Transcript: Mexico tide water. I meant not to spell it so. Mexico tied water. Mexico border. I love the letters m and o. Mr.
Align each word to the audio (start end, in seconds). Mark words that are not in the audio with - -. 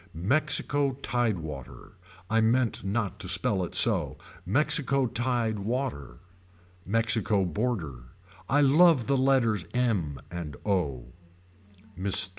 Mexico 0.15 0.93
tide 1.03 1.37
water. 1.37 1.91
I 2.27 2.41
meant 2.41 2.83
not 2.83 3.19
to 3.19 3.27
spell 3.27 3.63
it 3.63 3.75
so. 3.75 4.17
Mexico 4.47 5.05
tied 5.05 5.59
water. 5.59 6.17
Mexico 6.87 7.45
border. 7.45 8.05
I 8.49 8.61
love 8.61 9.05
the 9.05 9.15
letters 9.15 9.67
m 9.75 10.19
and 10.31 10.55
o. 10.65 11.13
Mr. 11.95 12.29